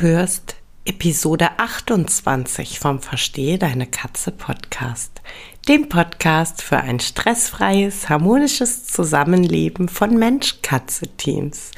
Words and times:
Du 0.00 0.06
hörst 0.06 0.56
Episode 0.86 1.58
28 1.58 2.78
vom 2.78 3.00
Verstehe 3.00 3.58
deine 3.58 3.86
Katze 3.86 4.30
Podcast, 4.30 5.20
dem 5.68 5.90
Podcast 5.90 6.62
für 6.62 6.78
ein 6.78 7.00
stressfreies, 7.00 8.08
harmonisches 8.08 8.86
Zusammenleben 8.86 9.90
von 9.90 10.16
Mensch-Katze-Teams. 10.16 11.72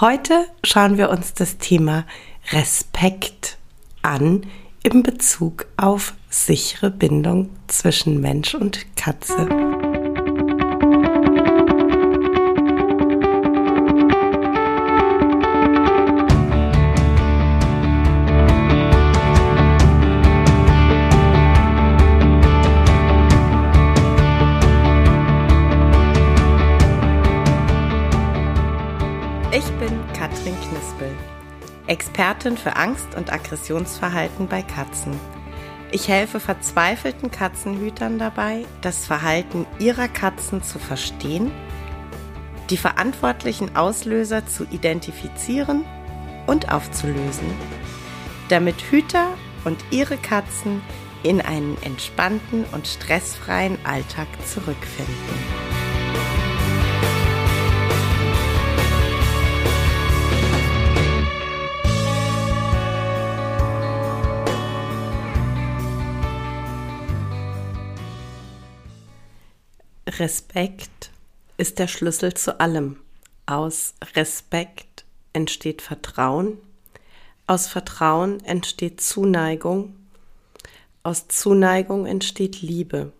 Heute 0.00 0.44
schauen 0.64 0.98
wir 0.98 1.08
uns 1.10 1.34
das 1.34 1.58
Thema 1.58 2.04
Respekt 2.50 3.58
an 4.02 4.44
im 4.82 5.04
Bezug 5.04 5.66
auf 5.76 6.14
sichere 6.30 6.90
Bindung 6.90 7.50
zwischen 7.68 8.20
Mensch 8.20 8.56
und 8.56 8.96
Katze. 8.96 9.71
Expertin 31.86 32.56
für 32.56 32.74
Angst- 32.74 33.14
und 33.14 33.30
Aggressionsverhalten 33.30 34.48
bei 34.48 34.62
Katzen. 34.62 35.12
Ich 35.90 36.08
helfe 36.08 36.40
verzweifelten 36.40 37.30
Katzenhütern 37.30 38.18
dabei, 38.18 38.64
das 38.80 39.04
Verhalten 39.04 39.66
ihrer 39.78 40.08
Katzen 40.08 40.62
zu 40.62 40.78
verstehen, 40.78 41.50
die 42.70 42.78
verantwortlichen 42.78 43.76
Auslöser 43.76 44.46
zu 44.46 44.64
identifizieren 44.70 45.84
und 46.46 46.72
aufzulösen, 46.72 47.52
damit 48.48 48.80
Hüter 48.80 49.34
und 49.66 49.84
ihre 49.90 50.16
Katzen 50.16 50.80
in 51.22 51.42
einen 51.42 51.76
entspannten 51.82 52.64
und 52.72 52.86
stressfreien 52.86 53.76
Alltag 53.84 54.28
zurückfinden. 54.46 55.71
Respekt 70.18 71.10
ist 71.56 71.78
der 71.78 71.88
Schlüssel 71.88 72.34
zu 72.34 72.60
allem. 72.60 72.98
Aus 73.46 73.94
Respekt 74.14 75.04
entsteht 75.32 75.80
Vertrauen, 75.80 76.58
aus 77.46 77.66
Vertrauen 77.66 78.44
entsteht 78.44 79.00
Zuneigung, 79.00 79.94
aus 81.02 81.28
Zuneigung 81.28 82.06
entsteht 82.06 82.62
Liebe. 82.62 83.12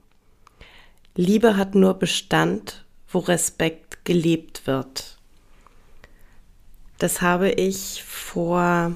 Liebe 1.15 1.57
hat 1.57 1.75
nur 1.75 1.95
Bestand, 1.95 2.85
wo 3.09 3.21
Respekt 3.21 4.05
gelebt 4.05 4.67
wird. 4.67 5.19
Das 6.99 7.21
habe 7.21 7.51
ich 7.51 8.05
vor 8.05 8.95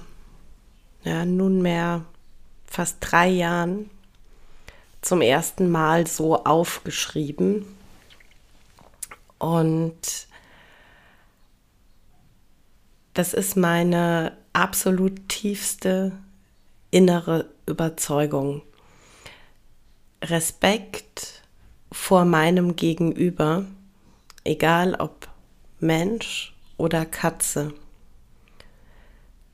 ja, 1.02 1.24
nunmehr 1.24 2.04
fast 2.66 2.98
drei 3.00 3.28
Jahren 3.28 3.90
zum 5.00 5.22
ersten 5.22 5.70
Mal 5.70 6.06
so 6.06 6.44
aufgeschrieben 6.44 7.75
und 9.38 10.26
das 13.14 13.32
ist 13.32 13.56
meine 13.56 14.36
absolut 14.52 15.28
tiefste 15.28 16.12
innere 16.90 17.50
Überzeugung. 17.66 18.62
Respekt 20.22 21.42
vor 21.92 22.24
meinem 22.24 22.76
Gegenüber, 22.76 23.64
egal 24.44 24.94
ob 24.94 25.28
Mensch 25.80 26.54
oder 26.76 27.06
Katze. 27.06 27.74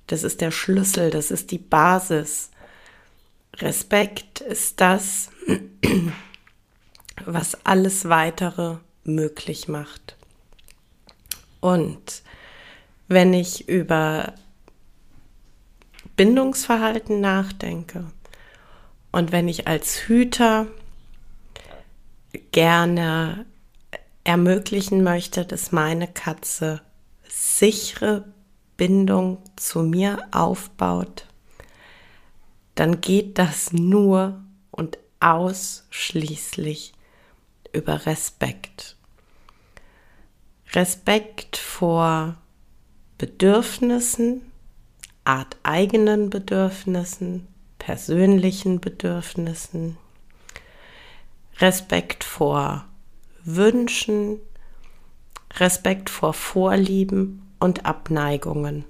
Das 0.07 0.25
ist 0.25 0.41
der 0.41 0.51
Schlüssel, 0.51 1.11
das 1.11 1.31
ist 1.31 1.51
die 1.51 1.59
Basis. 1.59 2.51
Respekt 3.57 4.41
ist 4.41 4.81
das, 4.81 5.31
was 7.25 7.65
alles 7.65 8.09
weitere 8.09 8.77
möglich 9.05 9.69
macht. 9.69 10.17
Und 11.61 12.23
wenn 13.09 13.35
ich 13.35 13.69
über 13.69 14.35
Bindungsverhalten 16.17 17.21
nachdenke 17.21 18.05
und 19.13 19.33
wenn 19.33 19.49
ich 19.49 19.67
als 19.67 20.09
Hüter 20.09 20.67
gerne 22.51 23.47
ermöglichen 24.25 25.03
möchte, 25.03 25.45
dass 25.45 25.73
meine 25.73 26.09
Katze 26.09 26.81
sichere 27.29 28.25
Bindung 28.77 29.39
zu 29.57 29.83
mir 29.83 30.29
aufbaut, 30.33 31.27
dann 32.75 33.01
geht 33.01 33.39
das 33.39 33.73
nur 33.73 34.43
und 34.71 34.99
ausschließlich 35.21 36.93
über 37.73 38.07
Respekt. 38.07 38.97
Respekt 40.73 41.57
vor 41.57 42.37
Bedürfnissen, 43.19 44.43
arteigenen 45.25 46.31
Bedürfnissen, 46.31 47.47
persönlichen 47.79 48.81
Bedürfnissen, 48.81 49.97
Respekt 51.59 52.25
vor 52.25 52.87
Wünschen, 53.45 54.39
Respekt 55.55 56.11
vor 56.11 56.33
Vorlieben 56.33 57.43
und 57.61 57.85
Abneigungen. 57.85 58.85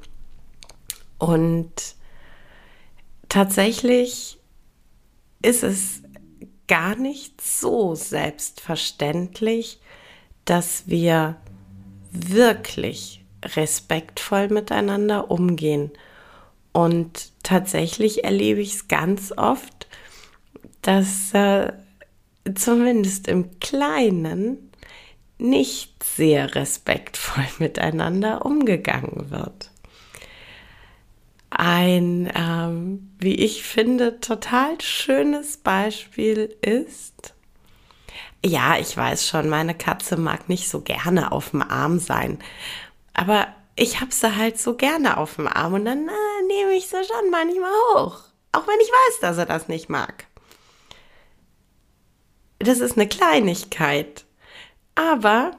Und 1.19 1.97
tatsächlich 3.29 4.39
ist 5.43 5.63
es 5.63 6.03
gar 6.69 6.97
nicht 6.97 7.41
so 7.41 7.95
selbstverständlich, 7.95 9.81
dass 10.45 10.85
wir 10.87 11.37
wirklich 12.11 13.25
respektvoll 13.45 14.49
miteinander 14.49 15.31
umgehen. 15.31 15.91
Und 16.73 17.31
tatsächlich 17.43 18.25
erlebe 18.25 18.61
ich 18.61 18.75
es 18.75 18.89
ganz 18.89 19.33
oft, 19.37 19.87
dass 20.83 21.33
äh, 21.35 21.73
zumindest 22.55 23.29
im 23.29 23.59
Kleinen 23.61 24.71
nicht 25.39 26.03
sehr 26.03 26.55
respektvoll 26.55 27.47
miteinander 27.59 28.47
umgegangen 28.47 29.31
wird 29.31 29.72
ein, 31.59 32.33
ähm, 32.35 33.13
wie 33.19 33.35
ich 33.35 33.63
finde, 33.63 34.21
total 34.21 34.81
schönes 34.81 35.59
Beispiel 35.59 36.57
ist, 36.63 37.35
ja, 38.45 38.77
ich 38.79 38.97
weiß 38.97 39.29
schon, 39.29 39.49
meine 39.49 39.75
Katze 39.75 40.17
mag 40.17 40.49
nicht 40.49 40.69
so 40.69 40.81
gerne 40.81 41.31
auf 41.31 41.51
dem 41.51 41.63
Arm 41.63 41.99
sein, 41.99 42.39
aber 43.15 43.47
ich 43.77 44.01
habe 44.01 44.13
sie 44.13 44.37
halt 44.37 44.59
so 44.59 44.75
gerne 44.77 45.17
auf 45.17 45.37
dem 45.37 45.47
Arm 45.47 45.75
und 45.75 45.85
dann 45.85 46.09
äh, 46.09 46.47
nehme 46.49 46.73
ich 46.73 46.89
sie 46.89 47.05
schon 47.05 47.31
manchmal 47.31 47.71
hoch, 47.95 48.19
auch 48.53 48.67
wenn 48.67 48.81
ich 48.81 48.89
weiß, 48.89 49.21
dass 49.21 49.39
er 49.39 49.47
das 49.47 49.69
nicht 49.69 49.89
mag. 49.89 50.27
Das 52.59 52.81
ist 52.81 52.97
eine 52.97 53.09
Kleinigkeit, 53.09 54.25
aber 54.95 55.53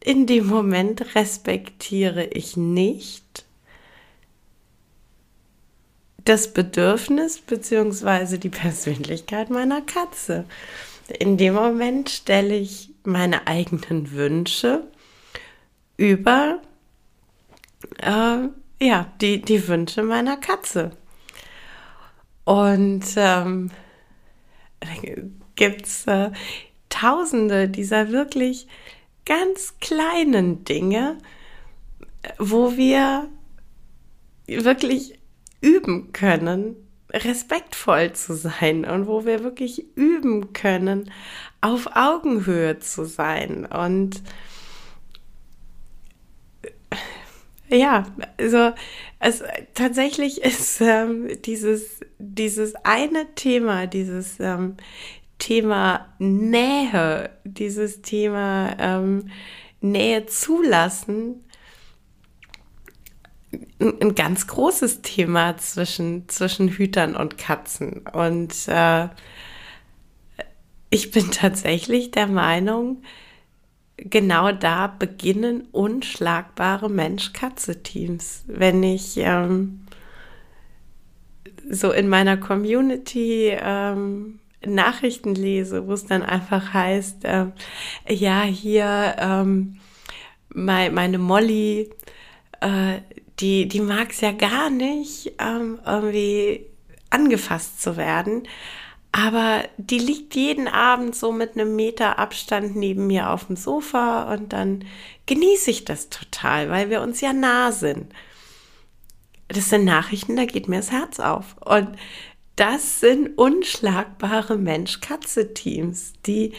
in 0.00 0.26
dem 0.26 0.46
Moment 0.46 1.14
respektiere 1.14 2.24
ich 2.24 2.56
nicht, 2.56 3.45
das 6.26 6.52
Bedürfnis 6.52 7.38
bzw. 7.38 8.38
die 8.38 8.50
Persönlichkeit 8.50 9.48
meiner 9.48 9.80
Katze. 9.80 10.44
In 11.18 11.36
dem 11.36 11.54
Moment 11.54 12.10
stelle 12.10 12.56
ich 12.56 12.90
meine 13.04 13.46
eigenen 13.46 14.10
Wünsche 14.12 14.82
über 15.96 16.60
äh, 17.98 18.48
ja, 18.80 19.12
die, 19.20 19.40
die 19.40 19.68
Wünsche 19.68 20.02
meiner 20.02 20.36
Katze. 20.36 20.90
Und 22.44 23.04
ähm, 23.16 23.70
gibt 25.54 25.86
es 25.86 26.06
äh, 26.06 26.30
tausende 26.88 27.68
dieser 27.68 28.10
wirklich 28.10 28.66
ganz 29.24 29.78
kleinen 29.80 30.64
Dinge, 30.64 31.18
wo 32.38 32.76
wir 32.76 33.28
wirklich 34.46 35.15
üben 35.66 36.12
können, 36.12 36.76
respektvoll 37.12 38.12
zu 38.12 38.34
sein 38.34 38.84
und 38.84 39.06
wo 39.06 39.24
wir 39.26 39.42
wirklich 39.42 39.84
üben 39.96 40.52
können, 40.52 41.10
auf 41.60 41.88
Augenhöhe 41.94 42.78
zu 42.78 43.04
sein. 43.04 43.66
Und 43.66 44.22
ja, 47.68 48.06
also 48.38 48.72
es 49.18 49.42
tatsächlich 49.74 50.42
ist 50.44 50.80
ähm, 50.80 51.28
dieses 51.44 52.00
dieses 52.18 52.74
eine 52.84 53.34
Thema, 53.34 53.86
dieses 53.86 54.38
ähm, 54.38 54.76
Thema 55.38 56.14
Nähe, 56.18 57.30
dieses 57.44 58.02
Thema 58.02 58.76
ähm, 58.78 59.30
Nähe 59.80 60.26
zulassen, 60.26 61.44
ein, 63.80 64.14
ganz 64.14 64.46
großes 64.46 65.02
Thema 65.02 65.56
zwischen 65.58 66.28
zwischen 66.28 66.68
Hütern 66.68 67.16
und 67.16 67.38
Katzen 67.38 68.02
und 68.12 68.54
äh, 68.68 69.08
ich 70.90 71.10
bin 71.10 71.30
tatsächlich 71.30 72.10
der 72.10 72.26
Meinung, 72.26 73.02
genau 73.96 74.52
da 74.52 74.86
beginnen 74.86 75.68
unschlagbare 75.72 76.88
Mensch-Katze-Teams. 76.88 78.44
Wenn 78.46 78.82
ich 78.82 79.16
ähm, 79.16 79.86
so 81.68 81.90
in 81.92 82.08
meiner 82.08 82.36
Community 82.36 83.56
ähm, 83.58 84.38
Nachrichten 84.64 85.34
lese, 85.34 85.86
wo 85.86 85.92
es 85.92 86.06
dann 86.06 86.22
einfach 86.22 86.72
heißt, 86.72 87.24
äh, 87.24 87.46
ja, 88.08 88.42
hier 88.42 89.16
ähm, 89.18 89.78
mein, 90.48 90.94
meine 90.94 91.18
Molly, 91.18 91.90
äh, 92.60 93.00
die, 93.40 93.68
die 93.68 93.80
mag 93.80 94.10
es 94.10 94.20
ja 94.20 94.32
gar 94.32 94.70
nicht, 94.70 95.32
ähm, 95.38 95.78
irgendwie 95.84 96.66
angefasst 97.10 97.82
zu 97.82 97.96
werden. 97.96 98.48
Aber 99.12 99.64
die 99.78 99.98
liegt 99.98 100.34
jeden 100.34 100.68
Abend 100.68 101.16
so 101.16 101.32
mit 101.32 101.54
einem 101.54 101.74
Meter 101.74 102.18
Abstand 102.18 102.76
neben 102.76 103.06
mir 103.06 103.30
auf 103.30 103.46
dem 103.46 103.56
Sofa 103.56 104.32
und 104.32 104.52
dann 104.52 104.84
genieße 105.24 105.70
ich 105.70 105.84
das 105.84 106.10
total, 106.10 106.68
weil 106.70 106.90
wir 106.90 107.00
uns 107.00 107.20
ja 107.20 107.32
nah 107.32 107.72
sind. 107.72 108.12
Das 109.48 109.70
sind 109.70 109.84
Nachrichten, 109.84 110.36
da 110.36 110.44
geht 110.44 110.68
mir 110.68 110.76
das 110.76 110.90
Herz 110.90 111.20
auf. 111.20 111.56
Und 111.64 111.96
das 112.56 113.00
sind 113.00 113.38
unschlagbare 113.38 114.58
Mensch-Katze-Teams, 114.58 116.14
die 116.26 116.52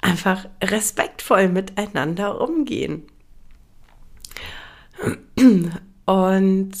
einfach 0.00 0.46
respektvoll 0.62 1.48
miteinander 1.48 2.40
umgehen. 2.40 3.04
Und 6.04 6.72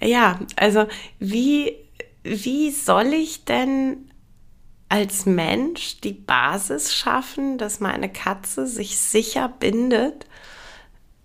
ja, 0.00 0.38
also 0.56 0.86
wie, 1.18 1.76
wie 2.22 2.70
soll 2.70 3.12
ich 3.12 3.44
denn 3.44 4.10
als 4.88 5.26
Mensch 5.26 6.00
die 6.00 6.12
Basis 6.12 6.94
schaffen, 6.94 7.58
dass 7.58 7.80
meine 7.80 8.10
Katze 8.10 8.66
sich 8.66 8.98
sicher 8.98 9.48
bindet, 9.48 10.26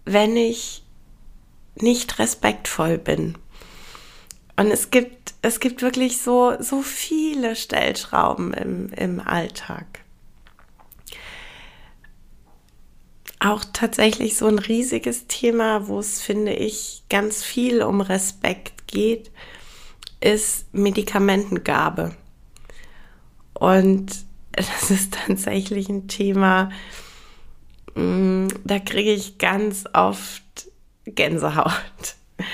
wenn 0.06 0.36
ich 0.36 0.84
nicht 1.76 2.20
respektvoll 2.20 2.98
bin? 2.98 3.38
Und 4.56 4.68
es 4.68 4.92
gibt, 4.92 5.34
es 5.42 5.60
gibt 5.60 5.82
wirklich 5.82 6.22
so, 6.22 6.56
so 6.60 6.82
viele 6.82 7.56
Stellschrauben 7.56 8.54
im, 8.54 8.90
im 8.90 9.20
Alltag. 9.20 10.03
Auch 13.44 13.66
tatsächlich 13.74 14.38
so 14.38 14.48
ein 14.48 14.60
riesiges 14.60 15.28
Thema, 15.28 15.88
wo 15.88 16.00
es, 16.00 16.22
finde 16.22 16.54
ich, 16.54 17.04
ganz 17.10 17.44
viel 17.44 17.84
um 17.84 18.02
Respekt 18.02 18.88
geht, 18.88 19.32
ist 20.22 20.74
Medikamentengabe. 20.74 22.16
Und 23.54 24.26
das 24.54 24.92
ist 24.92 25.18
tatsächlich 25.26 25.90
ein 25.90 26.08
Thema, 26.08 26.70
mm, 27.96 28.48
da 28.64 28.80
kriege 28.80 29.12
ich 29.12 29.38
ganz 29.38 29.86
oft 29.94 30.44
Gänsehaut. 31.06 31.74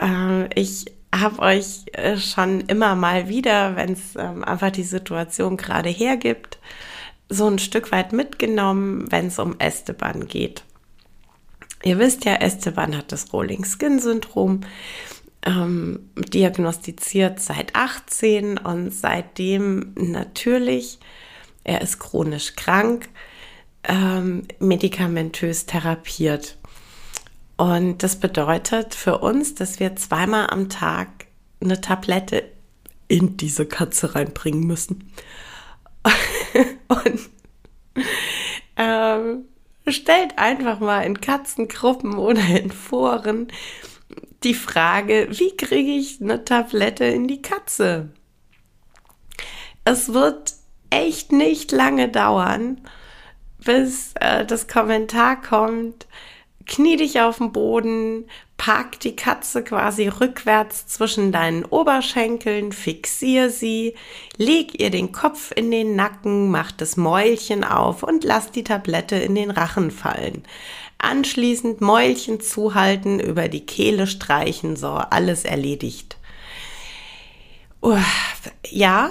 Ähm, 0.00 0.48
ich 0.54 0.86
habe 1.14 1.40
euch 1.40 1.82
äh, 1.92 2.16
schon 2.16 2.60
immer 2.62 2.94
mal 2.94 3.28
wieder, 3.28 3.76
wenn 3.76 3.92
es 3.92 4.16
ähm, 4.16 4.44
einfach 4.44 4.70
die 4.70 4.84
Situation 4.84 5.56
gerade 5.56 5.90
hergibt, 5.90 6.58
so 7.32 7.46
ein 7.46 7.58
Stück 7.58 7.92
weit 7.92 8.12
mitgenommen, 8.12 9.10
wenn 9.10 9.28
es 9.28 9.38
um 9.38 9.58
Esteban 9.58 10.26
geht. 10.26 10.64
Ihr 11.82 11.98
wisst 11.98 12.24
ja, 12.24 12.34
Esteban 12.34 12.96
hat 12.96 13.10
das 13.10 13.32
Rolling 13.32 13.64
Skin 13.64 13.98
Syndrom 13.98 14.60
ähm, 15.44 16.10
diagnostiziert 16.14 17.40
seit 17.40 17.74
18 17.74 18.58
und 18.58 18.92
seitdem 18.92 19.92
natürlich, 19.96 21.00
er 21.64 21.80
ist 21.80 21.98
chronisch 21.98 22.54
krank, 22.54 23.08
ähm, 23.84 24.46
medikamentös 24.60 25.66
therapiert. 25.66 26.58
Und 27.56 28.02
das 28.02 28.16
bedeutet 28.16 28.94
für 28.94 29.18
uns, 29.18 29.54
dass 29.54 29.80
wir 29.80 29.96
zweimal 29.96 30.48
am 30.50 30.68
Tag 30.68 31.26
eine 31.60 31.80
Tablette 31.80 32.44
in 33.08 33.36
diese 33.36 33.66
Katze 33.66 34.14
reinbringen 34.14 34.64
müssen. 34.66 35.12
und 36.88 37.30
ähm, 38.76 39.44
stellt 39.86 40.38
einfach 40.38 40.80
mal 40.80 41.02
in 41.02 41.20
Katzengruppen 41.20 42.16
oder 42.16 42.42
in 42.42 42.70
Foren 42.70 43.48
die 44.42 44.54
Frage, 44.54 45.28
wie 45.30 45.56
kriege 45.56 45.92
ich 45.92 46.20
eine 46.20 46.44
Tablette 46.44 47.04
in 47.04 47.28
die 47.28 47.42
Katze? 47.42 48.10
Es 49.84 50.12
wird 50.12 50.54
echt 50.90 51.32
nicht 51.32 51.72
lange 51.72 52.08
dauern, 52.08 52.80
bis 53.64 54.14
äh, 54.20 54.44
das 54.44 54.68
Kommentar 54.68 55.40
kommt, 55.40 56.06
knie 56.66 56.96
dich 56.96 57.20
auf 57.20 57.38
den 57.38 57.52
Boden, 57.52 58.26
Park 58.56 59.00
die 59.00 59.16
Katze 59.16 59.64
quasi 59.64 60.06
rückwärts 60.08 60.86
zwischen 60.86 61.32
deinen 61.32 61.64
Oberschenkeln, 61.64 62.72
fixier 62.72 63.50
sie, 63.50 63.94
leg 64.36 64.80
ihr 64.80 64.90
den 64.90 65.10
Kopf 65.10 65.52
in 65.54 65.70
den 65.70 65.96
Nacken, 65.96 66.50
mach 66.50 66.70
das 66.70 66.96
Mäulchen 66.96 67.64
auf 67.64 68.02
und 68.02 68.24
lass 68.24 68.52
die 68.52 68.64
Tablette 68.64 69.16
in 69.16 69.34
den 69.34 69.50
Rachen 69.50 69.90
fallen. 69.90 70.44
Anschließend 70.98 71.80
Mäulchen 71.80 72.40
zuhalten, 72.40 73.18
über 73.18 73.48
die 73.48 73.66
Kehle 73.66 74.06
streichen, 74.06 74.76
so 74.76 74.90
alles 74.90 75.44
erledigt. 75.44 76.16
Ja, 78.70 79.10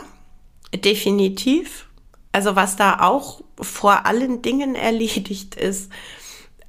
definitiv. 0.73 1.87
Also 2.31 2.55
was 2.55 2.77
da 2.77 3.01
auch 3.01 3.41
vor 3.59 4.05
allen 4.05 4.41
Dingen 4.41 4.75
erledigt 4.75 5.55
ist, 5.55 5.91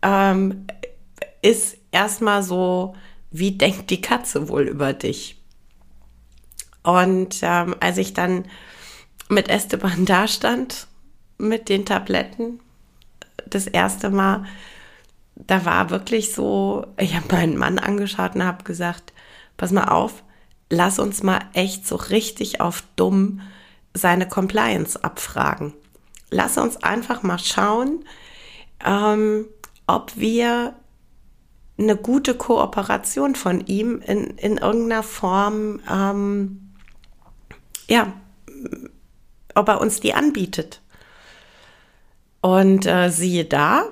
ähm, 0.03 0.67
ist 1.43 1.77
erstmal 1.91 2.43
so, 2.43 2.95
wie 3.31 3.53
denkt 3.53 3.91
die 3.91 4.01
Katze 4.01 4.49
wohl 4.49 4.63
über 4.63 4.93
dich? 4.93 5.41
Und 6.83 7.39
ähm, 7.43 7.77
als 7.81 7.99
ich 7.99 8.13
dann 8.15 8.45
mit 9.29 9.49
Esteban 9.49 10.05
da 10.05 10.29
stand, 10.29 10.87
mit 11.39 11.69
den 11.69 11.85
Tabletten, 11.85 12.61
das 13.47 13.67
erste 13.67 14.11
Mal, 14.11 14.45
da 15.35 15.65
war 15.65 15.91
wirklich 15.91 16.33
so, 16.33 16.87
ich 16.99 17.17
habe 17.17 17.27
meinen 17.33 17.57
Mann 17.57 17.79
angeschaut 17.79 18.35
und 18.35 18.45
habe 18.45 18.65
gesagt, 18.65 19.13
pass 19.57 19.73
mal 19.73 19.89
auf, 19.89 20.23
lass 20.71 20.99
uns 20.99 21.23
mal 21.23 21.41
echt 21.53 21.87
so 21.87 21.97
richtig 21.97 22.61
auf 22.61 22.85
dumm 22.97 23.41
seine 23.95 24.29
Compliance 24.29 25.03
abfragen. 25.03 25.75
Lass 26.31 26.57
uns 26.57 26.83
einfach 26.83 27.23
mal 27.23 27.39
schauen, 27.39 28.05
ähm, 28.85 29.47
ob 29.87 30.17
wir 30.17 30.75
eine 31.79 31.97
gute 31.97 32.35
Kooperation 32.35 33.35
von 33.35 33.67
ihm 33.67 34.01
in, 34.01 34.37
in 34.37 34.59
irgendeiner 34.59 35.03
Form, 35.03 35.81
ähm, 35.91 36.75
ja, 37.89 38.13
ob 39.55 39.69
er 39.69 39.81
uns 39.81 40.01
die 40.01 40.15
anbietet. 40.15 40.81
Und 42.41 42.87
äh, 42.87 43.11
siehe 43.11 43.45
da, 43.45 43.85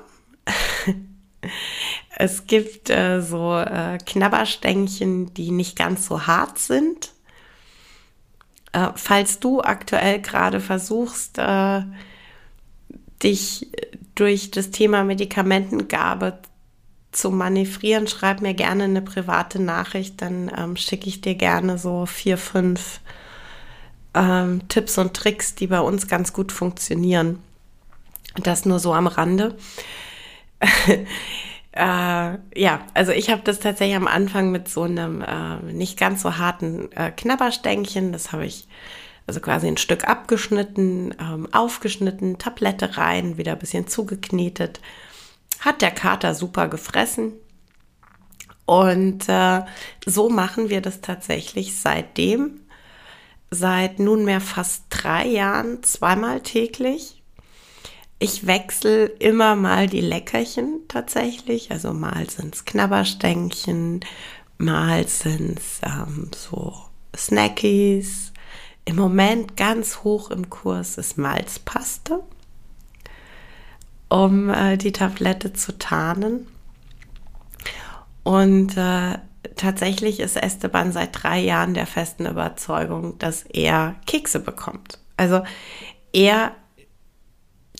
es 2.16 2.46
gibt 2.46 2.90
äh, 2.90 3.20
so 3.20 3.56
äh, 3.56 3.98
Knabberstängchen, 3.98 5.32
die 5.34 5.50
nicht 5.50 5.76
ganz 5.76 6.06
so 6.06 6.26
hart 6.26 6.58
sind. 6.58 7.12
Äh, 8.72 8.88
falls 8.94 9.40
du 9.40 9.60
aktuell 9.60 10.20
gerade 10.20 10.60
versuchst, 10.60 11.38
äh, 11.38 11.82
dich 13.22 13.68
durch 14.14 14.50
das 14.50 14.70
Thema 14.70 15.04
Medikamentengabe 15.04 16.38
zu 17.12 17.30
manövrieren, 17.30 18.06
schreib 18.06 18.40
mir 18.40 18.54
gerne 18.54 18.84
eine 18.84 19.02
private 19.02 19.60
Nachricht, 19.60 20.22
dann 20.22 20.50
ähm, 20.56 20.76
schicke 20.76 21.08
ich 21.08 21.20
dir 21.20 21.34
gerne 21.34 21.78
so 21.78 22.06
vier, 22.06 22.38
fünf 22.38 23.00
ähm, 24.14 24.68
Tipps 24.68 24.98
und 24.98 25.14
Tricks, 25.14 25.54
die 25.54 25.66
bei 25.66 25.80
uns 25.80 26.06
ganz 26.06 26.32
gut 26.32 26.52
funktionieren. 26.52 27.40
Das 28.36 28.64
nur 28.64 28.78
so 28.78 28.94
am 28.94 29.08
Rande. 29.08 29.56
äh, 31.72 31.78
ja, 31.82 32.80
also 32.94 33.12
ich 33.12 33.30
habe 33.30 33.42
das 33.42 33.58
tatsächlich 33.58 33.96
am 33.96 34.06
Anfang 34.06 34.52
mit 34.52 34.68
so 34.68 34.82
einem 34.82 35.22
äh, 35.22 35.72
nicht 35.72 35.98
ganz 35.98 36.22
so 36.22 36.38
harten 36.38 36.92
äh, 36.92 37.10
Knabberstängchen, 37.10 38.12
das 38.12 38.32
habe 38.32 38.46
ich 38.46 38.68
also 39.26 39.40
quasi 39.40 39.68
ein 39.68 39.76
Stück 39.76 40.08
abgeschnitten, 40.08 41.14
ähm, 41.20 41.48
aufgeschnitten, 41.52 42.38
Tablette 42.38 42.96
rein, 42.96 43.36
wieder 43.36 43.52
ein 43.52 43.58
bisschen 43.58 43.86
zugeknetet 43.86 44.80
hat 45.60 45.82
der 45.82 45.90
Kater 45.90 46.34
super 46.34 46.68
gefressen. 46.68 47.34
Und 48.66 49.28
äh, 49.28 49.62
so 50.06 50.28
machen 50.28 50.70
wir 50.70 50.80
das 50.80 51.00
tatsächlich 51.00 51.76
seitdem, 51.76 52.60
seit 53.50 53.98
nunmehr 53.98 54.40
fast 54.40 54.84
drei 54.90 55.26
Jahren, 55.26 55.82
zweimal 55.82 56.40
täglich. 56.40 57.22
Ich 58.18 58.46
wechsle 58.46 59.06
immer 59.06 59.56
mal 59.56 59.86
die 59.86 60.02
Leckerchen 60.02 60.82
tatsächlich. 60.88 61.70
Also 61.72 61.92
mal 61.92 62.28
sind 62.28 62.54
es 62.54 62.64
Knabberstängchen, 62.64 64.00
mal 64.58 65.08
sind 65.08 65.58
es 65.58 65.80
ähm, 65.82 66.30
so 66.36 66.74
Snackies. 67.16 68.32
Im 68.84 68.96
Moment 68.96 69.56
ganz 69.56 69.98
hoch 70.04 70.30
im 70.30 70.50
Kurs 70.50 70.98
ist 70.98 71.18
Malzpaste, 71.18 72.22
um 74.08 74.50
äh, 74.50 74.76
die 74.76 74.92
Tablette 74.92 75.52
zu 75.52 75.78
tarnen. 75.78 76.46
Und 78.22 78.76
äh, 78.76 79.18
tatsächlich 79.56 80.20
ist 80.20 80.36
Esteban 80.36 80.92
seit 80.92 81.22
drei 81.22 81.40
Jahren 81.40 81.74
der 81.74 81.86
festen 81.86 82.26
Überzeugung, 82.26 83.18
dass 83.18 83.42
er 83.42 83.96
Kekse 84.06 84.40
bekommt. 84.40 84.98
Also 85.16 85.42
er 86.12 86.52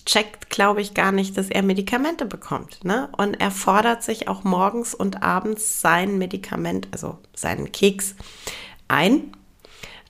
checkt, 0.04 0.50
glaube 0.50 0.80
ich, 0.80 0.94
gar 0.94 1.12
nicht, 1.12 1.36
dass 1.36 1.50
er 1.50 1.62
Medikamente 1.62 2.26
bekommt. 2.26 2.84
Ne? 2.84 3.08
Und 3.16 3.34
er 3.34 3.50
fordert 3.50 4.02
sich 4.02 4.28
auch 4.28 4.44
morgens 4.44 4.94
und 4.94 5.22
abends 5.22 5.80
sein 5.80 6.18
Medikament, 6.18 6.88
also 6.92 7.18
seinen 7.34 7.72
Keks, 7.72 8.14
ein. 8.88 9.32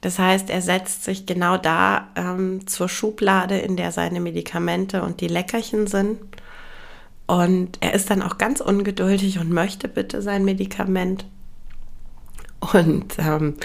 Das 0.01 0.19
heißt, 0.19 0.49
er 0.49 0.63
setzt 0.63 1.05
sich 1.05 1.27
genau 1.27 1.57
da 1.59 2.09
ähm, 2.17 2.67
zur 2.67 2.89
Schublade, 2.89 3.59
in 3.59 3.77
der 3.77 3.93
seine 3.93 4.21
Medikamente 4.21 5.03
und 5.03 5.21
die 5.21 5.29
Leckerchen 5.29 5.87
sind. 5.87 6.19
Und 7.27 7.79
er 7.81 7.95
ist 7.95 8.11
dann 8.11 8.23
auch 8.23 8.39
ganz 8.39 8.61
ungeduldig 8.61 9.39
und 9.39 9.51
möchte 9.51 9.89
bitte 9.89 10.23
sein 10.23 10.45
Medikament. 10.45 11.27
Und 12.73 13.19
ähm, 13.19 13.57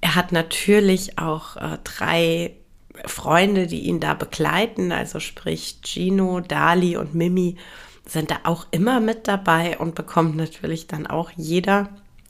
er 0.00 0.14
hat 0.14 0.32
natürlich 0.32 1.18
auch 1.18 1.56
äh, 1.56 1.78
drei 1.84 2.56
Freunde, 3.06 3.66
die 3.66 3.82
ihn 3.82 4.00
da 4.00 4.14
begleiten, 4.14 4.90
also 4.90 5.20
sprich 5.20 5.80
Gino, 5.82 6.40
Dali 6.40 6.96
und 6.96 7.14
Mimi, 7.14 7.56
sind 8.06 8.30
da 8.30 8.40
auch 8.44 8.66
immer 8.70 9.00
mit 9.00 9.28
dabei 9.28 9.78
und 9.78 9.94
bekommt 9.94 10.36
natürlich 10.36 10.86
dann 10.86 11.06
auch 11.06 11.30
jeder 11.36 11.88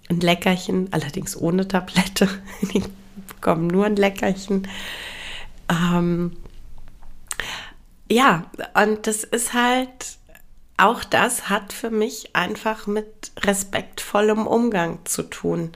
ein 0.09 0.21
Leckerchen, 0.21 0.89
allerdings 0.93 1.37
ohne 1.37 1.67
Tablette. 1.67 2.29
Bekommen 3.27 3.67
nur 3.67 3.87
ein 3.87 3.97
Leckerchen. 3.97 4.69
Ähm, 5.71 6.37
ja, 8.11 8.45
und 8.75 9.07
das 9.07 9.25
ist 9.25 9.55
halt, 9.55 10.19
auch 10.77 11.05
das 11.05 11.49
hat 11.49 11.73
für 11.73 11.91
mich 11.91 12.35
einfach 12.35 12.87
mit 12.87 13.33
respektvollem 13.43 14.47
Umgang 14.47 14.99
zu 15.05 15.23
tun 15.23 15.73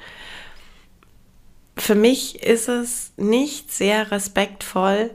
für 1.76 1.94
mich 1.94 2.42
ist 2.42 2.68
es 2.68 3.12
nicht 3.16 3.72
sehr 3.72 4.10
respektvoll, 4.10 5.10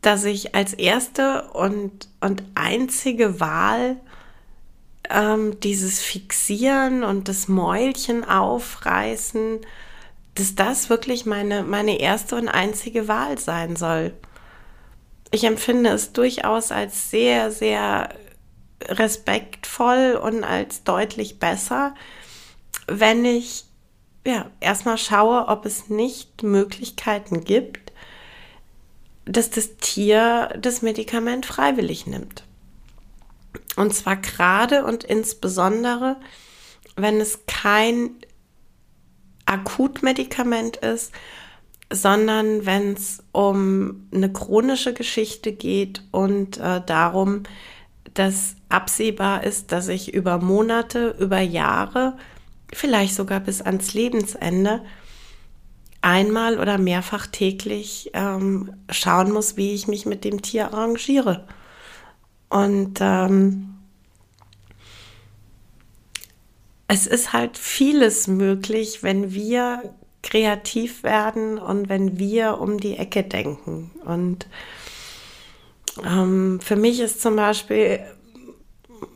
dass 0.00 0.24
ich 0.24 0.54
als 0.54 0.74
erste 0.74 1.50
und, 1.52 2.08
und 2.20 2.42
einzige 2.54 3.40
Wahl 3.40 3.96
ähm, 5.08 5.58
dieses 5.60 6.00
Fixieren 6.00 7.04
und 7.04 7.28
das 7.28 7.48
Mäulchen 7.48 8.24
aufreißen, 8.24 9.60
dass 10.34 10.54
das 10.54 10.90
wirklich 10.90 11.26
meine, 11.26 11.62
meine 11.62 12.00
erste 12.00 12.36
und 12.36 12.48
einzige 12.48 13.08
Wahl 13.08 13.38
sein 13.38 13.76
soll. 13.76 14.12
Ich 15.30 15.44
empfinde 15.44 15.90
es 15.90 16.12
durchaus 16.12 16.72
als 16.72 17.10
sehr, 17.10 17.50
sehr 17.50 18.08
respektvoll 18.82 20.18
und 20.20 20.44
als 20.44 20.84
deutlich 20.84 21.38
besser, 21.38 21.94
wenn 22.86 23.24
ich 23.24 23.64
ja, 24.26 24.50
erstmal 24.60 24.98
schaue, 24.98 25.48
ob 25.48 25.66
es 25.66 25.88
nicht 25.88 26.42
Möglichkeiten 26.42 27.44
gibt, 27.44 27.92
dass 29.26 29.50
das 29.50 29.76
Tier 29.76 30.50
das 30.58 30.82
Medikament 30.82 31.46
freiwillig 31.46 32.06
nimmt. 32.06 32.44
Und 33.76 33.94
zwar 33.94 34.16
gerade 34.16 34.84
und 34.84 35.04
insbesondere, 35.04 36.16
wenn 36.96 37.20
es 37.20 37.40
kein 37.46 38.10
Akutmedikament 39.54 40.76
ist, 40.76 41.12
sondern 41.92 42.66
wenn 42.66 42.94
es 42.94 43.22
um 43.32 44.08
eine 44.12 44.32
chronische 44.32 44.94
Geschichte 44.94 45.52
geht 45.52 46.02
und 46.10 46.58
äh, 46.58 46.80
darum, 46.84 47.44
dass 48.14 48.56
absehbar 48.68 49.44
ist, 49.44 49.72
dass 49.72 49.88
ich 49.88 50.12
über 50.14 50.38
Monate, 50.38 51.16
über 51.18 51.40
Jahre 51.40 52.16
vielleicht 52.72 53.14
sogar 53.14 53.40
bis 53.40 53.60
ans 53.62 53.94
Lebensende 53.94 54.82
einmal 56.00 56.58
oder 56.58 56.78
mehrfach 56.78 57.26
täglich 57.26 58.10
ähm, 58.14 58.74
schauen 58.90 59.32
muss, 59.32 59.56
wie 59.56 59.74
ich 59.74 59.88
mich 59.88 60.06
mit 60.06 60.24
dem 60.24 60.42
Tier 60.42 60.66
arrangiere. 60.72 61.46
Und 62.50 62.98
ähm, 63.00 63.73
es 66.88 67.06
ist 67.06 67.32
halt 67.32 67.56
vieles 67.56 68.26
möglich, 68.26 69.02
wenn 69.02 69.32
wir 69.32 69.94
kreativ 70.22 71.02
werden 71.02 71.58
und 71.58 71.88
wenn 71.88 72.18
wir 72.18 72.58
um 72.58 72.78
die 72.78 72.96
Ecke 72.96 73.22
denken. 73.22 73.90
Und 74.04 74.46
ähm, 76.04 76.60
für 76.60 76.76
mich 76.76 77.00
ist 77.00 77.20
zum 77.20 77.36
Beispiel 77.36 78.00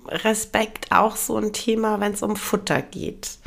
Respekt 0.06 0.92
auch 0.92 1.16
so 1.16 1.37
ein 1.37 1.52
Thema, 1.52 2.00
wenn 2.00 2.12
es 2.12 2.22
um 2.22 2.37
Futter 2.37 2.82
geht. 2.82 3.38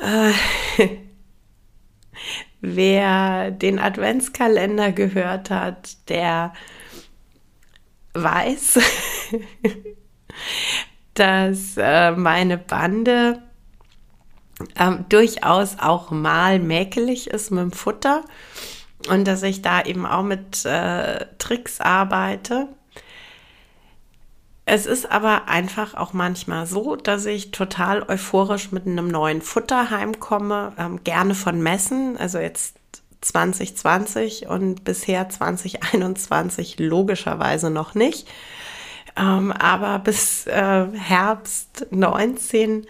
Äh, 0.00 0.32
wer 2.60 3.50
den 3.50 3.78
Adventskalender 3.78 4.92
gehört 4.92 5.50
hat, 5.50 6.08
der 6.08 6.52
weiß, 8.14 8.78
dass 11.14 11.76
äh, 11.76 12.12
meine 12.12 12.58
Bande 12.58 13.42
äh, 14.76 14.92
durchaus 15.08 15.78
auch 15.78 16.10
mal 16.10 16.58
mäkelig 16.58 17.28
ist 17.28 17.50
mit 17.50 17.60
dem 17.60 17.72
Futter 17.72 18.24
und 19.08 19.26
dass 19.26 19.42
ich 19.42 19.62
da 19.62 19.82
eben 19.82 20.06
auch 20.06 20.22
mit 20.22 20.64
äh, 20.64 21.26
Tricks 21.38 21.80
arbeite. 21.80 22.68
Es 24.64 24.86
ist 24.86 25.10
aber 25.10 25.48
einfach 25.48 25.94
auch 25.94 26.12
manchmal 26.12 26.66
so, 26.66 26.94
dass 26.94 27.26
ich 27.26 27.50
total 27.50 28.04
euphorisch 28.08 28.70
mit 28.70 28.86
einem 28.86 29.08
neuen 29.08 29.42
Futter 29.42 29.90
heimkomme, 29.90 30.72
ähm, 30.78 31.02
gerne 31.02 31.34
von 31.34 31.60
Messen, 31.60 32.16
also 32.16 32.38
jetzt 32.38 32.76
2020 33.22 34.46
und 34.46 34.84
bisher 34.84 35.28
2021 35.28 36.78
logischerweise 36.78 37.70
noch 37.70 37.94
nicht. 37.94 38.28
Ähm, 39.16 39.52
aber 39.52 39.98
bis 39.98 40.46
äh, 40.46 40.86
Herbst 40.92 41.86
19 41.90 42.86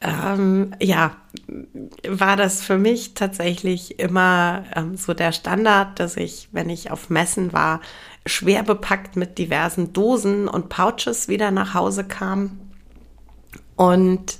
ähm, 0.00 0.74
ja, 0.80 1.16
war 2.08 2.36
das 2.36 2.62
für 2.62 2.78
mich 2.78 3.14
tatsächlich 3.14 3.98
immer 3.98 4.64
ähm, 4.74 4.96
so 4.96 5.12
der 5.12 5.32
Standard, 5.32 6.00
dass 6.00 6.16
ich, 6.16 6.48
wenn 6.52 6.70
ich 6.70 6.90
auf 6.90 7.10
Messen 7.10 7.52
war, 7.52 7.80
schwer 8.24 8.62
bepackt 8.62 9.16
mit 9.16 9.38
diversen 9.38 9.92
Dosen 9.92 10.48
und 10.48 10.68
Pouches 10.70 11.28
wieder 11.28 11.50
nach 11.50 11.74
Hause 11.74 12.04
kam. 12.04 12.58
Und 13.76 14.38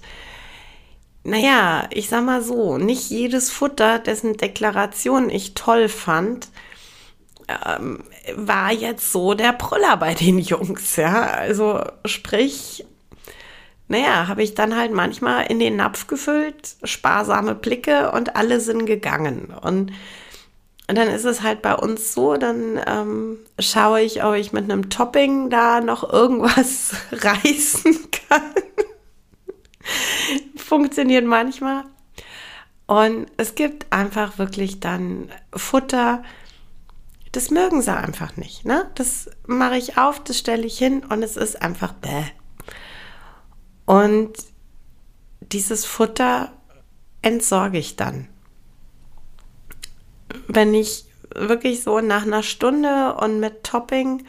naja, 1.25 1.87
ich 1.90 2.09
sag 2.09 2.25
mal 2.25 2.42
so, 2.42 2.78
nicht 2.78 3.11
jedes 3.11 3.50
Futter, 3.50 3.99
dessen 3.99 4.38
Deklaration 4.38 5.28
ich 5.28 5.54
toll 5.54 5.88
fand, 5.88 6.49
ähm, 7.66 8.04
war 8.37 8.73
jetzt 8.73 9.12
so 9.12 9.35
der 9.35 9.52
Brüller 9.52 9.97
bei 9.97 10.14
den 10.14 10.38
Jungs, 10.38 10.97
ja. 10.97 11.23
Also 11.25 11.83
sprich, 12.04 12.85
naja, 13.88 14.28
habe 14.28 14.42
ich 14.42 14.54
dann 14.54 14.76
halt 14.76 14.92
manchmal 14.92 15.47
in 15.47 15.59
den 15.59 15.76
Napf 15.76 16.07
gefüllt, 16.07 16.76
sparsame 16.85 17.54
Blicke 17.54 18.12
und 18.12 18.37
alle 18.37 18.61
sind 18.61 18.87
gegangen. 18.87 19.54
Und 19.62 19.92
und 20.90 20.97
dann 20.97 21.07
ist 21.07 21.25
es 21.25 21.42
halt 21.42 21.62
bei 21.62 21.76
uns 21.76 22.14
so, 22.14 22.37
dann 22.37 22.80
ähm, 22.85 23.38
schaue 23.61 24.00
ich, 24.00 24.25
ob 24.25 24.35
ich 24.35 24.52
mit 24.52 24.64
einem 24.64 24.90
Topping 24.90 25.49
da 25.49 25.80
noch 25.80 26.12
irgendwas 26.12 26.97
reißen 27.12 28.11
kann. 28.28 28.42
Funktioniert 30.57 31.25
manchmal. 31.25 31.85
Und 32.88 33.26
es 33.37 33.54
gibt 33.54 33.92
einfach 33.92 34.38
wirklich 34.38 34.80
dann 34.80 35.30
Futter, 35.54 36.25
das 37.32 37.50
mögen 37.50 37.82
sie 37.82 37.96
einfach 37.96 38.37
nicht. 38.37 38.64
Ne? 38.64 38.90
Das 38.94 39.30
mache 39.46 39.76
ich 39.76 39.99
auf, 39.99 40.22
das 40.22 40.38
stelle 40.38 40.66
ich 40.66 40.78
hin 40.78 41.04
und 41.04 41.22
es 41.22 41.37
ist 41.37 41.62
einfach 41.62 41.92
bäh. 41.92 42.25
Und 43.87 44.32
dieses 45.40 45.84
Futter 45.84 46.52
entsorge 47.22 47.78
ich 47.78 47.96
dann 47.96 48.28
wenn 50.49 50.75
ich 50.75 51.06
wirklich 51.34 51.82
so 51.82 52.00
nach 52.00 52.22
einer 52.22 52.42
Stunde 52.42 53.14
und 53.14 53.40
mit 53.40 53.64
Topping 53.64 54.25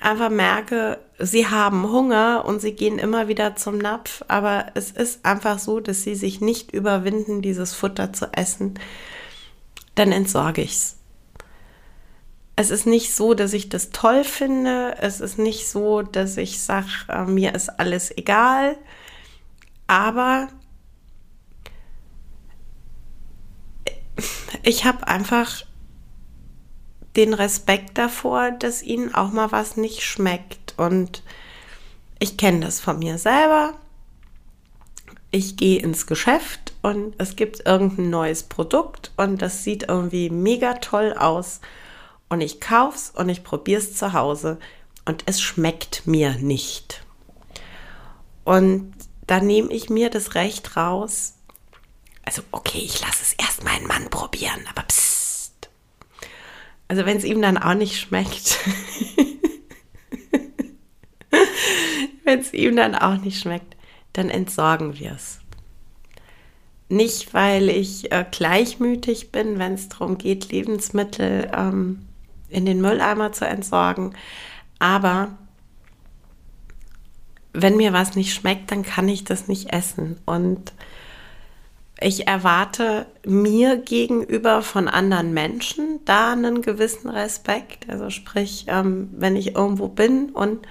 einfach 0.00 0.30
merke, 0.30 0.98
sie 1.18 1.48
haben 1.48 1.90
Hunger 1.90 2.44
und 2.46 2.60
sie 2.60 2.72
gehen 2.72 2.98
immer 2.98 3.28
wieder 3.28 3.56
zum 3.56 3.78
Napf, 3.78 4.24
aber 4.28 4.66
es 4.74 4.90
ist 4.90 5.24
einfach 5.24 5.58
so, 5.58 5.80
dass 5.80 6.02
sie 6.02 6.14
sich 6.14 6.40
nicht 6.40 6.72
überwinden, 6.72 7.42
dieses 7.42 7.74
Futter 7.74 8.12
zu 8.12 8.32
essen, 8.32 8.78
dann 9.94 10.12
entsorge 10.12 10.62
ich 10.62 10.72
es. 10.72 10.96
Es 12.54 12.70
ist 12.70 12.86
nicht 12.86 13.14
so, 13.14 13.34
dass 13.34 13.52
ich 13.54 13.68
das 13.68 13.90
toll 13.90 14.24
finde. 14.24 14.96
Es 15.00 15.20
ist 15.20 15.38
nicht 15.38 15.68
so, 15.68 16.02
dass 16.02 16.36
ich 16.36 16.60
sage, 16.60 16.88
äh, 17.08 17.24
mir 17.24 17.54
ist 17.54 17.68
alles 17.68 18.16
egal. 18.16 18.76
Aber 19.86 20.48
ich 24.62 24.84
habe 24.84 25.06
einfach 25.08 25.64
den 27.16 27.34
Respekt 27.34 27.98
davor, 27.98 28.50
dass 28.50 28.82
ihnen 28.82 29.14
auch 29.14 29.32
mal 29.32 29.52
was 29.52 29.76
nicht 29.76 30.02
schmeckt. 30.02 30.74
Und 30.76 31.22
ich 32.18 32.36
kenne 32.36 32.60
das 32.60 32.80
von 32.80 32.98
mir 32.98 33.18
selber. 33.18 33.74
Ich 35.30 35.56
gehe 35.56 35.80
ins 35.80 36.06
Geschäft 36.06 36.74
und 36.82 37.14
es 37.18 37.36
gibt 37.36 37.66
irgendein 37.66 38.10
neues 38.10 38.42
Produkt 38.42 39.12
und 39.16 39.40
das 39.40 39.64
sieht 39.64 39.88
irgendwie 39.88 40.28
mega 40.28 40.74
toll 40.74 41.14
aus. 41.18 41.60
Und 42.32 42.40
ich 42.40 42.60
kauf's 42.60 43.12
und 43.14 43.28
ich 43.28 43.44
probier's 43.44 43.94
zu 43.94 44.14
Hause 44.14 44.58
und 45.04 45.22
es 45.26 45.42
schmeckt 45.42 46.06
mir 46.06 46.30
nicht. 46.36 47.04
Und 48.42 48.94
da 49.26 49.38
nehme 49.40 49.70
ich 49.70 49.90
mir 49.90 50.08
das 50.08 50.34
Recht 50.34 50.74
raus. 50.74 51.34
Also, 52.24 52.40
okay, 52.50 52.78
ich 52.78 53.02
lasse 53.02 53.20
es 53.20 53.34
erst 53.34 53.64
meinen 53.64 53.86
Mann 53.86 54.08
probieren, 54.08 54.66
aber 54.70 54.80
psst 54.84 55.68
also 56.88 57.04
wenn 57.04 57.18
es 57.18 57.24
ihm 57.24 57.42
dann 57.42 57.58
auch 57.58 57.74
nicht 57.74 58.00
schmeckt. 58.00 58.58
wenn 62.24 62.40
es 62.40 62.54
ihm 62.54 62.76
dann 62.76 62.94
auch 62.94 63.18
nicht 63.18 63.42
schmeckt, 63.42 63.76
dann 64.14 64.30
entsorgen 64.30 64.98
wir 64.98 65.12
es. 65.12 65.38
Nicht, 66.88 67.34
weil 67.34 67.68
ich 67.68 68.10
äh, 68.10 68.24
gleichmütig 68.30 69.32
bin, 69.32 69.58
wenn 69.58 69.74
es 69.74 69.90
darum 69.90 70.16
geht, 70.16 70.50
Lebensmittel 70.50 71.50
ähm, 71.54 72.08
in 72.52 72.66
den 72.66 72.80
Mülleimer 72.80 73.32
zu 73.32 73.46
entsorgen, 73.46 74.14
aber 74.78 75.30
wenn 77.52 77.76
mir 77.76 77.92
was 77.92 78.16
nicht 78.16 78.34
schmeckt, 78.34 78.70
dann 78.70 78.82
kann 78.82 79.08
ich 79.08 79.24
das 79.24 79.48
nicht 79.48 79.72
essen. 79.72 80.18
Und 80.24 80.72
ich 82.00 82.26
erwarte 82.26 83.06
mir 83.24 83.76
gegenüber 83.76 84.62
von 84.62 84.88
anderen 84.88 85.32
Menschen 85.32 86.00
da 86.04 86.32
einen 86.32 86.62
gewissen 86.62 87.08
Respekt. 87.08 87.88
Also 87.88 88.10
sprich, 88.10 88.66
ähm, 88.68 89.10
wenn 89.12 89.36
ich 89.36 89.54
irgendwo 89.54 89.88
bin 89.88 90.30
und 90.30 90.66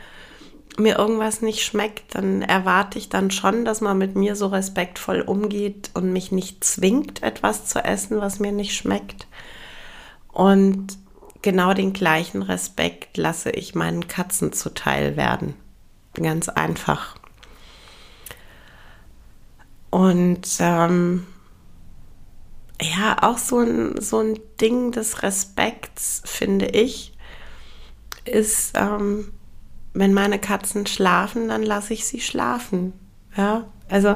mir 0.78 0.98
irgendwas 0.98 1.42
nicht 1.42 1.64
schmeckt, 1.64 2.16
dann 2.16 2.42
erwarte 2.42 2.98
ich 2.98 3.10
dann 3.10 3.30
schon, 3.30 3.66
dass 3.66 3.82
man 3.82 3.98
mit 3.98 4.16
mir 4.16 4.36
so 4.36 4.48
respektvoll 4.48 5.22
umgeht 5.22 5.92
und 5.94 6.12
mich 6.12 6.32
nicht 6.32 6.64
zwingt, 6.64 7.24
etwas 7.24 7.66
zu 7.66 7.84
essen, 7.84 8.20
was 8.20 8.40
mir 8.40 8.52
nicht 8.52 8.76
schmeckt. 8.76 9.28
Und 10.32 10.98
genau 11.42 11.74
den 11.74 11.94
gleichen 11.94 12.42
Respekt 12.42 13.18
lasse 13.18 13.52
ich 13.52 13.76
meinen 13.76 14.08
Katzen 14.08 14.54
zuteil 14.54 15.18
werden. 15.18 15.56
Ganz 16.14 16.50
einfach. 16.50 17.16
Und 19.90 20.48
ähm, 20.60 21.26
ja, 22.82 23.18
auch 23.22 23.38
so 23.38 23.60
ein, 23.60 24.02
so 24.02 24.20
ein 24.20 24.40
Ding 24.60 24.92
des 24.92 25.22
Respekts, 25.24 26.22
finde 26.26 26.68
ich, 26.68 27.14
ist, 28.26 28.74
ähm, 28.76 29.34
wenn 29.94 30.14
meine 30.14 30.40
Katzen 30.40 30.88
schlafen, 30.88 31.50
dann 31.50 31.64
lasse 31.64 31.94
ich 31.94 32.06
sie 32.06 32.22
schlafen. 32.22 32.94
Ja, 33.36 33.66
also 33.90 34.16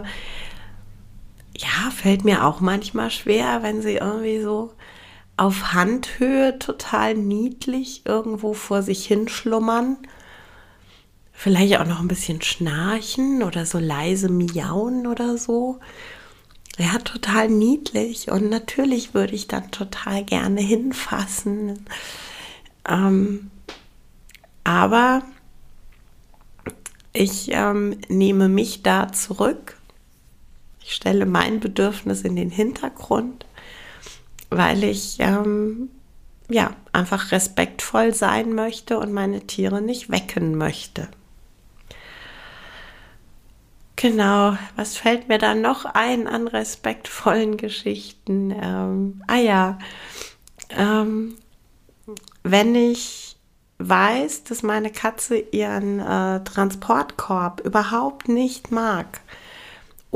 ja, 1.58 1.92
fällt 1.92 2.26
mir 2.26 2.46
auch 2.46 2.60
manchmal 2.60 3.12
schwer, 3.12 3.62
wenn 3.62 3.82
sie 3.82 3.96
irgendwie 3.96 4.42
so 4.42 4.74
auf 5.38 5.74
Handhöhe 5.74 6.58
total 6.60 7.16
niedlich 7.16 8.04
irgendwo 8.06 8.54
vor 8.54 8.82
sich 8.82 9.06
hinschlummern 9.06 9.98
vielleicht 11.36 11.78
auch 11.78 11.86
noch 11.86 12.00
ein 12.00 12.08
bisschen 12.08 12.42
schnarchen 12.42 13.44
oder 13.44 13.66
so 13.66 13.78
leise 13.78 14.30
miauen 14.30 15.06
oder 15.06 15.38
so. 15.38 15.80
Ja, 16.78 16.98
total 17.00 17.50
niedlich 17.50 18.32
und 18.32 18.50
natürlich 18.50 19.14
würde 19.14 19.36
ich 19.36 19.48
dann 19.48 19.72
total 19.72 20.24
gerne 20.24 20.62
hinfassen. 20.62 21.86
Ähm, 22.88 23.52
aber 24.64 25.24
ich 27.14 27.50
ähm, 27.52 27.98
nehme 28.10 28.50
mich 28.50 28.84
da 28.84 29.12
zurück. 29.12 29.78
Ich 30.82 30.94
stelle 30.94 31.26
mein 31.26 31.60
Bedürfnis 31.60 32.22
in 32.24 32.36
den 32.36 32.50
Hintergrund, 32.50 33.46
weil 34.58 34.84
ich 34.84 35.18
ähm, 35.20 35.90
ja 36.50 36.72
einfach 36.92 37.32
respektvoll 37.32 38.14
sein 38.14 38.54
möchte 38.54 39.00
und 39.00 39.14
meine 39.14 39.42
Tiere 39.42 39.82
nicht 39.82 40.10
wecken 40.10 40.58
möchte. 40.58 41.08
Genau, 43.96 44.58
was 44.76 44.98
fällt 44.98 45.30
mir 45.30 45.38
da 45.38 45.56
noch 45.56 45.86
ein 45.86 46.28
an 46.28 46.48
respektvollen 46.48 47.58
Geschichten? 47.58 48.52
Ähm, 48.52 49.24
ah 49.28 49.38
ja, 49.38 49.80
ähm, 50.70 51.36
wenn 52.44 52.76
ich 52.76 53.38
weiß, 53.80 54.44
dass 54.44 54.64
meine 54.64 54.92
Katze 54.92 55.38
ihren 55.38 56.00
äh, 56.00 56.44
Transportkorb 56.44 57.62
überhaupt 57.62 58.30
nicht 58.30 58.72
mag 58.72 59.22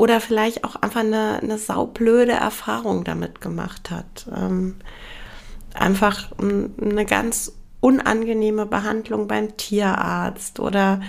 oder 0.00 0.18
vielleicht 0.22 0.64
auch 0.64 0.76
einfach 0.76 1.00
eine, 1.00 1.40
eine 1.42 1.58
saublöde 1.58 2.32
Erfahrung 2.32 3.04
damit 3.04 3.42
gemacht 3.42 3.90
hat, 3.90 4.26
ähm, 4.34 4.76
einfach 5.74 6.30
eine 6.40 7.04
ganz 7.04 7.52
unangenehme 7.80 8.64
Behandlung 8.64 9.28
beim 9.28 9.58
Tierarzt 9.58 10.58
oder 10.58 11.02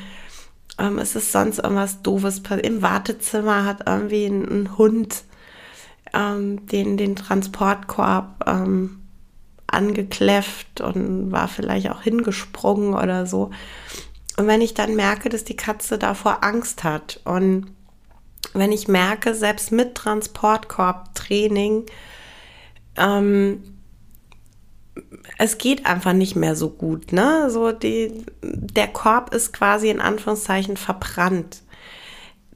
ähm, 0.77 0.99
es 0.99 1.15
ist 1.15 1.31
sonst 1.31 1.59
irgendwas 1.59 2.01
Doofes 2.01 2.43
passiert. 2.43 2.65
Im 2.65 2.81
Wartezimmer 2.81 3.63
hat 3.63 3.87
irgendwie 3.87 4.25
ein, 4.25 4.43
ein 4.43 4.77
Hund 4.77 5.23
ähm, 6.13 6.65
den, 6.67 6.97
den 6.97 7.15
Transportkorb 7.15 8.43
ähm, 8.45 9.03
angekläfft 9.67 10.81
und 10.81 11.31
war 11.31 11.47
vielleicht 11.47 11.89
auch 11.91 12.01
hingesprungen 12.01 12.93
oder 12.93 13.25
so. 13.25 13.51
Und 14.35 14.47
wenn 14.47 14.59
ich 14.59 14.73
dann 14.73 14.97
merke, 14.97 15.29
dass 15.29 15.45
die 15.45 15.55
Katze 15.55 15.97
davor 15.97 16.43
Angst 16.43 16.83
hat 16.83 17.21
und 17.23 17.67
wenn 18.53 18.71
ich 18.71 18.87
merke, 18.87 19.33
selbst 19.35 19.71
mit 19.71 19.95
Transportkorb-Training, 19.95 21.85
ähm, 22.97 23.63
es 25.37 25.57
geht 25.57 25.85
einfach 25.85 26.13
nicht 26.13 26.35
mehr 26.35 26.55
so 26.55 26.69
gut, 26.69 27.13
ne? 27.13 27.49
So 27.49 27.71
die, 27.71 28.25
der 28.43 28.87
Korb 28.87 29.33
ist 29.33 29.53
quasi 29.53 29.89
in 29.89 30.01
Anführungszeichen 30.01 30.77
verbrannt. 30.77 31.61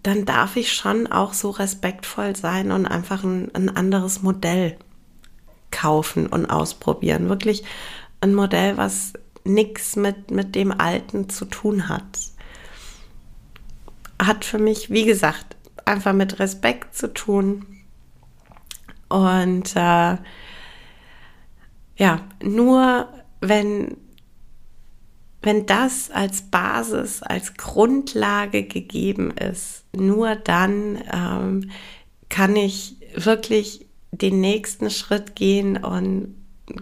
Dann 0.04 0.26
darf 0.26 0.56
ich 0.56 0.74
schon 0.74 1.08
auch 1.08 1.34
so 1.34 1.50
respektvoll 1.50 2.36
sein 2.36 2.72
und 2.72 2.86
einfach 2.86 3.24
ein, 3.24 3.54
ein 3.56 3.76
anderes 3.76 4.22
Modell 4.22 4.78
kaufen 5.72 6.28
und 6.28 6.46
ausprobieren. 6.46 7.30
Wirklich 7.30 7.64
ein 8.22 8.36
Modell, 8.36 8.78
was 8.78 9.14
nichts 9.44 9.96
mit, 9.96 10.32
mit 10.32 10.56
dem 10.56 10.72
Alten 10.72 11.30
zu 11.30 11.46
tun 11.46 11.90
hat. 11.90 12.04
Hat 14.22 14.46
für 14.46 14.60
mich, 14.60 14.90
wie 14.90 15.06
gesagt, 15.06 15.56
einfach 15.86 16.14
mit 16.14 16.40
Respekt 16.40 16.96
zu 16.96 17.14
tun. 17.14 17.66
Und 19.08 19.76
äh, 19.76 20.18
ja, 21.98 22.20
nur 22.44 23.08
wenn, 23.40 23.98
wenn 25.42 25.66
das 25.66 26.12
als 26.12 26.42
Basis, 26.44 27.24
als 27.24 27.54
Grundlage 27.56 28.64
gegeben 28.64 29.32
ist, 29.32 29.86
nur 29.96 30.36
dann 30.36 31.02
ähm, 31.14 31.72
kann 32.30 32.56
ich 32.56 32.98
wirklich 33.16 33.86
den 34.12 34.42
nächsten 34.42 34.90
Schritt 34.90 35.36
gehen 35.36 35.78
und 35.78 36.36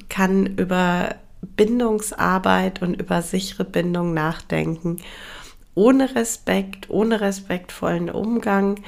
kann 0.09 0.45
über 0.57 1.15
Bindungsarbeit 1.41 2.81
und 2.81 2.93
über 2.95 3.21
sichere 3.21 3.65
Bindung 3.65 4.13
nachdenken. 4.13 4.97
Ohne 5.75 6.15
Respekt, 6.15 6.89
ohne 6.89 7.21
respektvollen 7.21 8.09
Umgang 8.09 8.81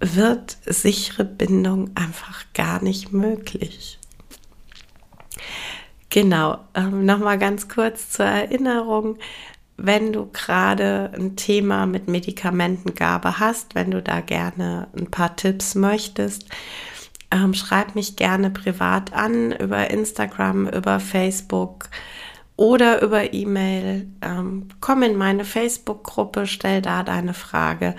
wird 0.00 0.56
sichere 0.64 1.24
Bindung 1.24 1.90
einfach 1.96 2.44
gar 2.54 2.82
nicht 2.82 3.12
möglich. 3.12 3.98
Genau, 6.10 6.58
ähm, 6.74 7.04
nochmal 7.04 7.38
ganz 7.38 7.68
kurz 7.68 8.10
zur 8.10 8.26
Erinnerung. 8.26 9.18
Wenn 9.76 10.12
du 10.12 10.26
gerade 10.32 11.12
ein 11.14 11.36
Thema 11.36 11.86
mit 11.86 12.08
Medikamentengabe 12.08 13.38
hast, 13.38 13.74
wenn 13.74 13.90
du 13.90 14.02
da 14.02 14.20
gerne 14.20 14.88
ein 14.96 15.10
paar 15.10 15.36
Tipps 15.36 15.74
möchtest, 15.74 16.46
ähm, 17.30 17.52
schreib 17.54 17.94
mich 17.94 18.16
gerne 18.16 18.50
privat 18.50 19.12
an 19.12 19.52
über 19.52 19.90
Instagram, 19.90 20.68
über 20.68 20.98
Facebook 20.98 21.88
oder 22.58 23.02
über 23.02 23.32
E-Mail. 23.32 24.08
Ähm, 24.20 24.66
komm 24.80 25.04
in 25.04 25.16
meine 25.16 25.44
Facebook-Gruppe, 25.46 26.46
stell 26.46 26.82
da 26.82 27.04
deine 27.04 27.32
Frage. 27.32 27.94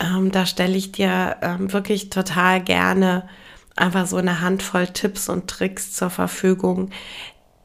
Ähm, 0.00 0.32
da 0.32 0.46
stelle 0.46 0.76
ich 0.76 0.92
dir 0.92 1.36
ähm, 1.42 1.72
wirklich 1.72 2.08
total 2.08 2.62
gerne 2.62 3.28
einfach 3.76 4.06
so 4.06 4.16
eine 4.16 4.40
Handvoll 4.40 4.88
Tipps 4.88 5.28
und 5.28 5.46
Tricks 5.46 5.92
zur 5.92 6.08
Verfügung, 6.08 6.90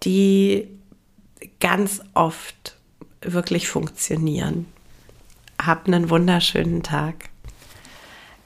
die 0.03 0.67
ganz 1.61 2.01
oft 2.13 2.75
wirklich 3.21 3.69
funktionieren. 3.69 4.65
Hab 5.59 5.87
einen 5.87 6.09
wunderschönen 6.09 6.83
Tag. 6.83 7.29